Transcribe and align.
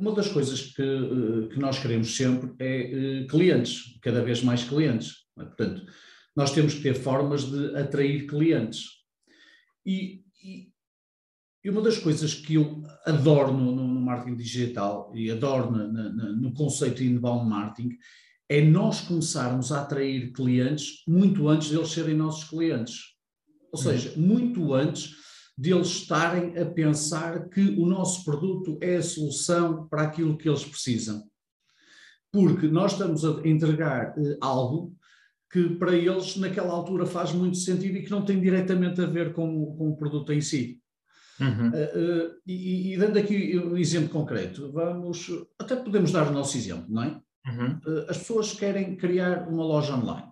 Uma 0.00 0.14
das 0.14 0.28
coisas 0.28 0.62
que, 0.62 1.48
que 1.52 1.58
nós 1.58 1.78
queremos 1.78 2.16
sempre 2.16 2.54
é 2.58 3.26
clientes, 3.28 3.98
cada 4.00 4.24
vez 4.24 4.42
mais 4.42 4.64
clientes. 4.64 5.26
Portanto, 5.34 5.84
nós 6.34 6.52
temos 6.52 6.72
que 6.72 6.80
ter 6.80 6.94
formas 6.94 7.44
de 7.44 7.76
atrair 7.76 8.26
clientes. 8.26 8.86
E, 9.84 10.24
e, 10.42 10.70
e 11.62 11.68
uma 11.68 11.82
das 11.82 11.98
coisas 11.98 12.32
que 12.32 12.54
eu 12.54 12.82
adoro 13.04 13.52
no, 13.52 13.76
no 13.76 14.00
marketing 14.00 14.36
digital 14.38 15.12
e 15.14 15.30
adoro 15.30 15.70
na, 15.70 15.86
na, 15.86 16.32
no 16.32 16.54
conceito 16.54 17.02
de 17.02 17.06
inbound 17.06 17.46
marketing 17.46 17.98
é 18.48 18.62
nós 18.62 19.02
começarmos 19.02 19.70
a 19.70 19.82
atrair 19.82 20.32
clientes 20.32 21.04
muito 21.06 21.46
antes 21.46 21.68
deles 21.68 21.90
serem 21.90 22.16
nossos 22.16 22.48
clientes. 22.48 23.02
Ou 23.70 23.78
uhum. 23.78 23.84
seja, 23.84 24.14
muito 24.16 24.72
antes 24.72 25.14
deles 25.60 25.88
estarem 25.88 26.58
a 26.58 26.64
pensar 26.64 27.50
que 27.50 27.60
o 27.60 27.84
nosso 27.84 28.24
produto 28.24 28.78
é 28.80 28.96
a 28.96 29.02
solução 29.02 29.86
para 29.88 30.02
aquilo 30.02 30.38
que 30.38 30.48
eles 30.48 30.64
precisam. 30.64 31.22
Porque 32.32 32.66
nós 32.66 32.92
estamos 32.92 33.24
a 33.24 33.46
entregar 33.46 34.14
uh, 34.16 34.38
algo 34.40 34.96
que 35.52 35.68
para 35.76 35.94
eles 35.94 36.36
naquela 36.36 36.72
altura 36.72 37.04
faz 37.04 37.32
muito 37.32 37.58
sentido 37.58 37.98
e 37.98 38.02
que 38.04 38.10
não 38.10 38.24
tem 38.24 38.40
diretamente 38.40 39.02
a 39.02 39.06
ver 39.06 39.34
com, 39.34 39.76
com 39.76 39.90
o 39.90 39.96
produto 39.96 40.32
em 40.32 40.40
si. 40.40 40.80
Uhum. 41.38 41.68
Uh, 41.68 42.28
uh, 42.28 42.34
e, 42.46 42.94
e, 42.94 42.96
dando 42.96 43.18
aqui 43.18 43.58
um 43.58 43.76
exemplo 43.76 44.10
concreto, 44.10 44.72
vamos, 44.72 45.28
até 45.58 45.76
podemos 45.76 46.12
dar 46.12 46.28
o 46.28 46.32
nosso 46.32 46.56
exemplo, 46.56 46.86
não 46.88 47.02
é? 47.02 47.20
Uhum. 47.46 47.80
Uh, 47.84 48.10
as 48.10 48.18
pessoas 48.18 48.52
querem 48.52 48.96
criar 48.96 49.48
uma 49.48 49.64
loja 49.64 49.94
online, 49.94 50.28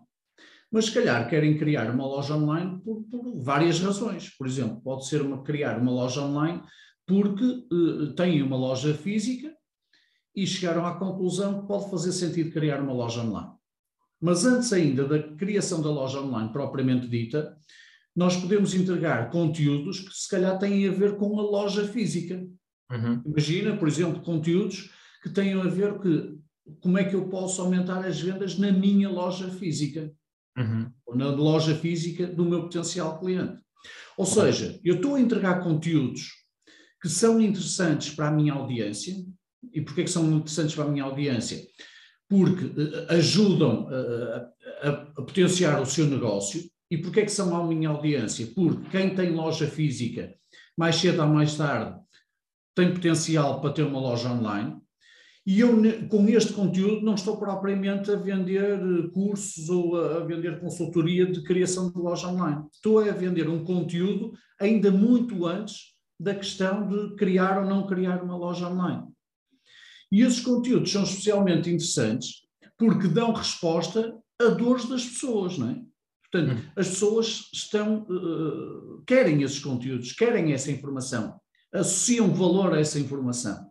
mas 0.71 0.87
se 0.87 0.93
calhar 0.93 1.29
querem 1.29 1.57
criar 1.57 1.91
uma 1.91 2.07
loja 2.07 2.37
online 2.37 2.81
por, 2.85 3.03
por 3.05 3.43
várias 3.43 3.81
razões. 3.81 4.31
Por 4.37 4.47
exemplo, 4.47 4.81
pode 4.83 5.07
ser 5.07 5.23
uma, 5.23 5.43
criar 5.43 5.79
uma 5.79 5.91
loja 5.91 6.23
online 6.23 6.63
porque 7.07 7.67
têm 8.17 8.43
uma 8.43 8.57
loja 8.57 8.93
física 8.95 9.51
e 10.37 10.47
chegaram 10.47 10.85
à 10.87 10.95
conclusão 10.99 11.61
que 11.61 11.67
pode 11.67 11.91
fazer 11.91 12.13
sentido 12.13 12.53
criar 12.53 12.81
uma 12.81 12.93
loja 12.93 13.23
online. 13.23 13.51
Mas 14.21 14.45
antes 14.45 14.73
ainda 14.73 15.07
da 15.07 15.23
criação 15.37 15.81
da 15.81 15.91
loja 15.91 16.21
online 16.21 16.53
propriamente 16.53 17.09
dita, 17.09 17.57
nós 18.15 18.37
podemos 18.37 18.75
entregar 18.75 19.31
conteúdos 19.31 20.01
que 20.01 20.13
se 20.13 20.29
calhar 20.29 20.59
têm 20.59 20.87
a 20.89 20.93
ver 20.93 21.17
com 21.17 21.39
a 21.39 21.43
loja 21.43 21.87
física. 21.87 22.47
Uhum. 22.91 23.23
Imagina, 23.25 23.77
por 23.77 23.89
exemplo, 23.89 24.21
conteúdos 24.21 24.91
que 25.23 25.31
tenham 25.31 25.63
a 25.63 25.69
ver 25.69 25.95
com 25.99 26.39
como 26.81 26.99
é 26.99 27.05
que 27.05 27.15
eu 27.15 27.29
posso 27.29 27.63
aumentar 27.63 28.05
as 28.05 28.21
vendas 28.21 28.59
na 28.59 28.71
minha 28.71 29.09
loja 29.09 29.49
física, 29.49 30.13
uhum. 30.59 30.91
na 31.15 31.31
loja 31.31 31.75
física 31.75 32.27
do 32.27 32.45
meu 32.45 32.63
potencial 32.63 33.19
cliente. 33.19 33.59
Ou 34.17 34.27
seja, 34.27 34.79
eu 34.85 34.97
estou 34.97 35.15
a 35.15 35.21
entregar 35.21 35.63
conteúdos 35.63 36.33
que 37.01 37.09
são 37.09 37.41
interessantes 37.41 38.15
para 38.15 38.29
a 38.29 38.33
minha 38.33 38.53
audiência. 38.53 39.15
E 39.73 39.81
porquê 39.81 40.05
que 40.05 40.11
são 40.11 40.31
interessantes 40.33 40.75
para 40.75 40.85
a 40.85 40.89
minha 40.89 41.05
audiência? 41.05 41.65
porque 42.29 42.67
uh, 42.67 43.07
ajudam 43.11 43.87
uh, 43.87 44.47
a, 44.83 44.89
a, 44.89 45.23
potenciar 45.23 45.81
o 45.81 45.87
seu 45.87 46.07
negócio. 46.07 46.63
E 46.91 46.99
porquê 46.99 47.23
que 47.23 47.33
são 47.33 47.57
a 47.57 47.67
minha 47.67 47.89
audiência? 47.89 48.47
Porque 48.55 48.89
quem 48.91 49.15
tem 49.15 49.31
loja 49.31 49.67
física, 49.67 50.35
mais 50.77 50.97
cedo 50.97 51.23
ou 51.23 51.29
mais 51.29 51.57
tarde, 51.57 51.99
tem 52.75 52.93
potencial 52.93 53.61
para 53.61 53.73
ter 53.73 53.83
uma 53.83 54.01
loja 54.01 54.31
online. 54.31 54.77
E 55.49 55.61
eu, 55.61 55.81
com 56.11 56.29
este 56.29 56.53
conteúdo, 56.53 57.03
não 57.03 57.15
estou 57.15 57.39
propriamente 57.39 58.11
a 58.11 58.17
vender 58.17 59.11
cursos 59.13 59.71
ou 59.71 59.99
a 59.99 60.21
vender 60.21 60.61
consultoria 60.61 61.25
de 61.25 61.43
criação 61.43 61.91
de 61.91 61.97
loja 61.97 62.29
online. 62.29 62.67
Estou 62.71 62.99
a 62.99 63.11
vender 63.13 63.49
um 63.49 63.65
conteúdo 63.65 64.35
ainda 64.61 64.91
muito 64.91 65.47
antes 65.47 65.95
da 66.21 66.35
questão 66.35 66.87
de 66.87 67.17
criar 67.17 67.63
ou 67.63 67.67
não 67.67 67.87
criar 67.87 68.23
uma 68.23 68.37
loja 68.37 68.69
online. 68.69 69.05
E 70.13 70.21
esses 70.21 70.41
conteúdos 70.41 70.93
são 70.93 71.05
especialmente 71.05 71.71
interessantes 71.71 72.43
porque 72.77 73.09
dão 73.09 73.33
resposta 73.33 74.19
a 74.39 74.49
dores 74.49 74.87
das 74.87 75.07
pessoas, 75.07 75.57
não 75.57 75.71
é? 75.71 75.81
Portanto, 76.31 76.59
hum. 76.59 76.71
as 76.77 76.89
pessoas 76.89 77.49
estão, 77.55 78.03
uh, 78.03 79.03
querem 79.07 79.43
esses 79.43 79.61
conteúdos, 79.61 80.13
querem 80.13 80.53
essa 80.53 80.71
informação, 80.71 81.41
associam 81.73 82.35
valor 82.35 82.75
a 82.75 82.81
essa 82.81 83.01
informação. 83.01 83.67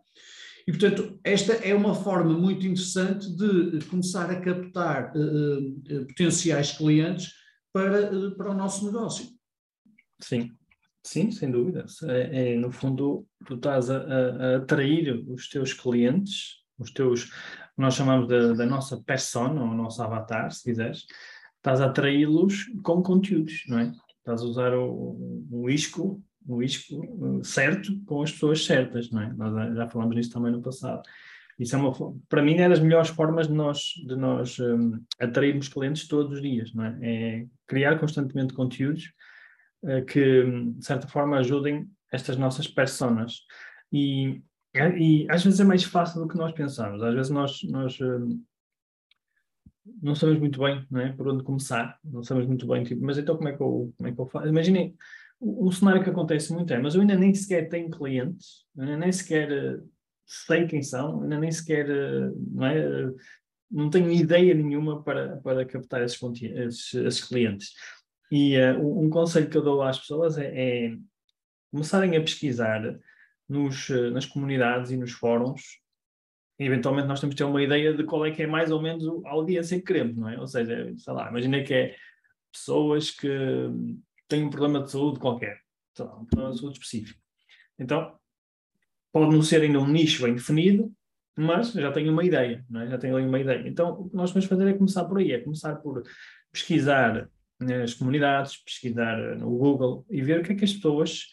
E, 0.67 0.71
portanto, 0.71 1.17
esta 1.23 1.53
é 1.53 1.73
uma 1.73 1.95
forma 1.95 2.37
muito 2.37 2.67
interessante 2.67 3.33
de 3.33 3.85
começar 3.85 4.29
a 4.29 4.41
captar 4.41 5.15
uh, 5.15 5.69
uh, 5.69 6.05
potenciais 6.07 6.73
clientes 6.73 7.31
para, 7.71 8.31
para 8.31 8.51
o 8.51 8.53
nosso 8.53 8.85
negócio. 8.85 9.27
Sim. 10.19 10.51
Sim, 11.07 11.31
sem 11.31 11.49
dúvida. 11.49 11.85
É, 12.03 12.51
é, 12.51 12.55
no 12.57 12.69
fundo, 12.69 13.25
tu 13.45 13.55
estás 13.55 13.89
a, 13.89 13.97
a, 13.97 14.55
atrair 14.57 15.23
os 15.29 15.47
teus 15.47 15.71
clientes, 15.71 16.57
os 16.77 16.91
teus, 16.91 17.31
nós 17.77 17.93
chamamos 17.93 18.27
da, 18.27 18.51
da 18.51 18.65
nossa 18.65 19.01
persona, 19.01 19.61
ou 19.61 19.73
nosso 19.73 20.03
avatar, 20.03 20.51
se 20.51 20.65
quiseres, 20.65 21.05
estás 21.55 21.79
a 21.79 21.85
atraí-los 21.85 22.65
com 22.83 23.01
conteúdos, 23.01 23.63
não 23.69 23.79
é? 23.79 23.93
Estás 24.17 24.41
a 24.41 24.45
usar 24.45 24.73
o, 24.73 25.45
o 25.49 25.69
isco, 25.69 26.21
o 26.47 26.63
isco 26.63 26.95
uh, 26.95 27.43
certo 27.43 27.99
com 28.05 28.21
as 28.21 28.31
pessoas 28.31 28.65
certas, 28.65 29.11
não 29.11 29.21
é? 29.21 29.33
Nós 29.33 29.75
já 29.75 29.87
falamos 29.87 30.15
nisso 30.15 30.31
também 30.31 30.51
no 30.51 30.61
passado. 30.61 31.01
Isso 31.59 31.75
é 31.75 31.79
uma, 31.79 31.91
para 32.29 32.41
mim, 32.43 32.55
é 32.55 32.69
das 32.69 32.79
melhores 32.79 33.09
formas 33.09 33.47
de 33.47 33.53
nós, 33.53 33.79
de 34.05 34.15
nós 34.15 34.59
um, 34.59 35.03
atrairmos 35.19 35.67
clientes 35.67 36.07
todos 36.07 36.33
os 36.33 36.41
dias, 36.41 36.73
não 36.73 36.85
é? 36.85 36.97
É 37.01 37.45
criar 37.65 37.99
constantemente 37.99 38.53
conteúdos 38.53 39.11
eh, 39.83 40.01
que, 40.01 40.43
de 40.43 40.85
certa 40.85 41.07
forma, 41.07 41.37
ajudem 41.37 41.89
estas 42.11 42.37
nossas 42.37 42.67
personas. 42.67 43.41
E, 43.91 44.41
e 44.97 45.25
às 45.29 45.43
vezes 45.43 45.59
é 45.59 45.63
mais 45.63 45.83
fácil 45.83 46.21
do 46.21 46.27
que 46.27 46.37
nós 46.37 46.51
pensamos. 46.53 47.01
Às 47.01 47.13
vezes 47.15 47.31
nós, 47.31 47.63
nós 47.63 47.99
eh, 47.99 48.35
não 50.01 50.15
sabemos 50.15 50.39
muito 50.39 50.59
bem 50.59 50.85
não 50.91 51.01
é? 51.01 51.11
por 51.13 51.27
onde 51.27 51.43
começar, 51.43 51.97
não 52.03 52.23
sabemos 52.23 52.47
muito 52.47 52.67
bem, 52.67 52.83
tipo, 52.83 53.03
mas 53.03 53.17
então 53.17 53.35
como 53.35 53.49
é 53.49 53.55
que 53.55 53.61
eu, 53.61 53.93
como 53.97 54.09
é 54.09 54.11
que 54.11 54.19
eu 54.19 54.25
faço? 54.25 54.47
Imaginem, 54.47 54.95
um 55.39 55.71
cenário 55.71 56.03
que 56.03 56.09
acontece 56.09 56.51
muito 56.51 56.73
é, 56.73 56.79
mas 56.79 56.95
eu 56.95 57.01
ainda 57.01 57.15
nem 57.15 57.33
sequer 57.33 57.69
tenho 57.69 57.89
clientes, 57.89 58.65
ainda 58.77 58.97
nem 58.97 59.11
sequer 59.11 59.51
eh, 59.51 59.79
sei 60.25 60.67
quem 60.67 60.81
são, 60.81 61.21
ainda 61.21 61.39
nem 61.39 61.51
sequer, 61.51 61.87
não 62.51 62.65
é? 62.65 63.13
Não 63.69 63.89
tenho 63.89 64.11
ideia 64.11 64.53
nenhuma 64.53 65.03
para, 65.03 65.37
para 65.37 65.65
captar 65.65 66.01
esses, 66.01 66.19
esses, 66.41 66.93
esses 66.93 67.23
clientes. 67.23 67.73
E 68.31 68.57
uh, 68.57 69.01
um 69.03 69.09
conselho 69.09 69.49
que 69.49 69.57
eu 69.57 69.61
dou 69.61 69.81
às 69.81 69.99
pessoas 69.99 70.37
é, 70.37 70.47
é 70.87 70.97
começarem 71.71 72.15
a 72.15 72.21
pesquisar 72.21 72.97
nos, 73.47 73.89
nas 74.11 74.25
comunidades 74.25 74.91
e 74.91 74.97
nos 74.97 75.11
fóruns. 75.11 75.79
E 76.59 76.65
eventualmente 76.65 77.07
nós 77.07 77.19
temos 77.19 77.35
que 77.35 77.37
ter 77.37 77.43
uma 77.43 77.61
ideia 77.61 77.93
de 77.93 78.03
qual 78.03 78.25
é 78.25 78.31
que 78.31 78.43
é 78.43 78.47
mais 78.47 78.71
ou 78.71 78.81
menos 78.81 79.05
a 79.25 79.29
audiência 79.29 79.77
que 79.77 79.85
queremos, 79.85 80.17
não 80.17 80.29
é? 80.29 80.39
Ou 80.39 80.47
seja, 80.47 80.93
sei 80.97 81.13
lá, 81.13 81.29
imagina 81.29 81.63
que 81.63 81.73
é 81.73 81.95
pessoas 82.51 83.11
que 83.11 83.27
têm 84.27 84.43
um 84.43 84.49
problema 84.49 84.83
de 84.83 84.91
saúde 84.91 85.19
qualquer, 85.19 85.59
lá, 85.99 86.19
um 86.19 86.25
problema 86.25 86.53
de 86.53 86.59
saúde 86.59 86.77
específico. 86.77 87.19
Então, 87.79 88.17
pode 89.11 89.33
não 89.33 89.41
ser 89.41 89.61
ainda 89.61 89.79
um 89.79 89.87
nicho 89.87 90.23
bem 90.23 90.33
definido, 90.33 90.91
mas 91.35 91.71
já 91.71 91.91
tenho 91.91 92.11
uma 92.11 92.23
ideia, 92.23 92.65
é? 92.75 92.87
já 92.87 92.97
tenho 92.97 93.15
ali 93.15 93.27
uma 93.27 93.39
ideia. 93.39 93.67
Então, 93.67 93.91
o 93.91 94.09
que 94.09 94.15
nós 94.15 94.31
vamos 94.31 94.47
fazer 94.47 94.67
é 94.67 94.73
começar 94.73 95.05
por 95.05 95.19
aí, 95.19 95.31
é 95.31 95.39
começar 95.39 95.75
por 95.75 96.03
pesquisar 96.51 97.29
nas 97.59 97.93
comunidades, 97.93 98.57
pesquisar 98.57 99.17
no 99.37 99.49
Google 99.49 100.05
e 100.09 100.21
ver 100.21 100.39
o 100.39 100.43
que 100.43 100.53
é 100.53 100.55
que 100.55 100.65
as 100.65 100.73
pessoas 100.73 101.27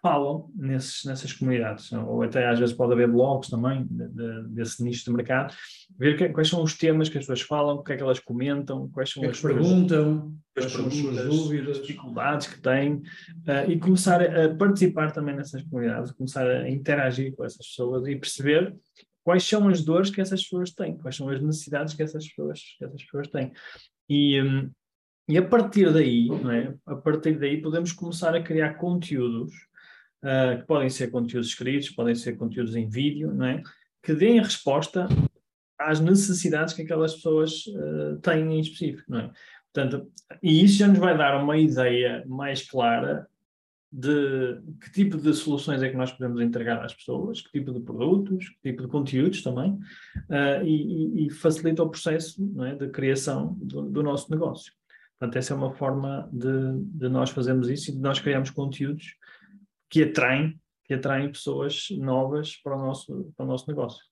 falam 0.00 0.50
nesses, 0.54 1.04
nessas 1.04 1.32
comunidades. 1.32 1.92
Ou 1.92 2.22
até 2.22 2.46
às 2.46 2.58
vezes 2.58 2.74
pode 2.74 2.92
haver 2.92 3.08
blogs 3.08 3.50
também 3.50 3.86
de, 3.90 4.08
de, 4.08 4.48
desse 4.48 4.82
nicho 4.82 5.04
de 5.04 5.12
mercado. 5.12 5.54
Ver 5.98 6.16
que, 6.16 6.28
quais 6.28 6.48
são 6.48 6.62
os 6.62 6.76
temas 6.76 7.08
que 7.08 7.18
as 7.18 7.24
pessoas 7.24 7.42
falam, 7.42 7.76
o 7.76 7.82
que 7.82 7.92
é 7.92 7.96
que 7.96 8.02
elas 8.02 8.20
comentam, 8.20 8.88
quais 8.90 9.10
são 9.10 9.22
que 9.22 9.28
é 9.28 9.30
as 9.30 9.40
perguntam, 9.40 10.34
as, 10.56 10.72
perguntas, 10.72 11.24
dúvidas, 11.26 11.80
dificuldades 11.80 12.46
que 12.46 12.60
têm 12.60 12.94
uh, 12.94 13.68
e 13.68 13.78
começar 13.78 14.22
a 14.22 14.54
participar 14.54 15.12
também 15.12 15.34
nessas 15.34 15.62
comunidades, 15.62 16.12
começar 16.12 16.46
a 16.46 16.70
interagir 16.70 17.34
com 17.34 17.44
essas 17.44 17.66
pessoas 17.66 18.06
e 18.06 18.16
perceber 18.16 18.74
quais 19.24 19.44
são 19.44 19.68
as 19.68 19.84
dores 19.84 20.10
que 20.10 20.20
essas 20.20 20.42
pessoas 20.42 20.70
têm, 20.70 20.96
quais 20.96 21.16
são 21.16 21.28
as 21.28 21.42
necessidades 21.42 21.92
que 21.92 22.02
essas 22.02 22.26
pessoas, 22.26 22.60
que 22.78 22.84
essas 22.84 23.02
pessoas 23.04 23.28
têm. 23.28 23.52
E, 24.08 24.40
um, 24.40 24.70
e 25.28 25.36
a 25.36 25.46
partir 25.46 25.92
daí, 25.92 26.28
é? 26.50 26.74
a 26.86 26.96
partir 26.96 27.38
daí 27.38 27.60
podemos 27.60 27.92
começar 27.92 28.34
a 28.34 28.42
criar 28.42 28.74
conteúdos, 28.74 29.52
uh, 30.22 30.58
que 30.60 30.66
podem 30.66 30.88
ser 30.88 31.10
conteúdos 31.10 31.48
escritos, 31.48 31.90
podem 31.90 32.14
ser 32.14 32.36
conteúdos 32.36 32.76
em 32.76 32.88
vídeo, 32.88 33.32
não 33.32 33.46
é? 33.46 33.62
que 34.02 34.14
deem 34.14 34.40
resposta 34.40 35.06
às 35.78 36.00
necessidades 36.00 36.74
que 36.74 36.82
aquelas 36.82 37.14
pessoas 37.14 37.66
uh, 37.66 38.18
têm 38.20 38.54
em 38.54 38.60
específico, 38.60 39.04
não 39.08 39.20
é? 39.20 39.30
Portanto, 39.72 40.10
e 40.42 40.64
isso 40.64 40.78
já 40.78 40.88
nos 40.88 40.98
vai 40.98 41.16
dar 41.16 41.40
uma 41.42 41.56
ideia 41.56 42.24
mais 42.26 42.68
clara 42.68 43.28
de 43.90 44.60
que 44.80 44.92
tipo 44.92 45.16
de 45.16 45.32
soluções 45.32 45.82
é 45.82 45.88
que 45.88 45.96
nós 45.96 46.12
podemos 46.12 46.40
entregar 46.40 46.84
às 46.84 46.94
pessoas, 46.94 47.40
que 47.40 47.52
tipo 47.52 47.72
de 47.72 47.80
produtos, 47.80 48.48
que 48.48 48.70
tipo 48.70 48.82
de 48.82 48.88
conteúdos 48.88 49.42
também, 49.42 49.72
uh, 49.72 50.64
e, 50.64 51.26
e, 51.26 51.30
facilita 51.30 51.82
o 51.82 51.88
processo 51.88 52.42
é, 52.64 52.74
de 52.74 52.88
criação 52.88 53.56
do, 53.60 53.82
do, 53.82 54.02
nosso 54.02 54.30
negócio. 54.30 54.72
Portanto, 55.18 55.36
essa 55.36 55.54
é 55.54 55.56
uma 55.56 55.72
forma 55.72 56.28
de, 56.32 56.82
de 56.84 57.08
nós 57.08 57.30
fazermos 57.30 57.68
isso 57.70 57.90
e 57.90 57.94
de 57.94 58.00
nós 58.00 58.20
criarmos 58.20 58.50
conteúdos 58.50 59.14
que 59.88 60.02
atraem, 60.02 60.58
que 60.84 60.94
atraem 60.94 61.30
pessoas 61.30 61.86
novas 61.90 62.56
para 62.56 62.76
o 62.76 62.78
nosso, 62.78 63.32
para 63.36 63.44
o 63.44 63.48
nosso 63.48 63.66
negócio. 63.68 64.04